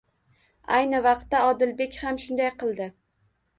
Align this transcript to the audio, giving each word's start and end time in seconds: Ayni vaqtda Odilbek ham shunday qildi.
Ayni 0.77 1.01
vaqtda 1.09 1.43
Odilbek 1.51 2.01
ham 2.07 2.19
shunday 2.27 2.53
qildi. 2.65 2.91